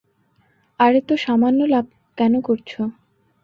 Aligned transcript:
আরে 0.79 0.99
তো 1.01 1.13
সামান্য 1.17 1.59
লাভ 1.65 1.85
কেন 2.17 2.33
করছো? 2.41 2.81